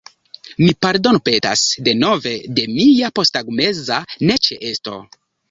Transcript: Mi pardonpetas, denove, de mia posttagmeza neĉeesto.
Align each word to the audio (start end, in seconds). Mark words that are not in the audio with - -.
Mi 0.61 0.69
pardonpetas, 0.85 1.65
denove, 1.89 2.33
de 2.61 2.65
mia 2.79 3.13
posttagmeza 3.21 4.01
neĉeesto. 4.33 4.99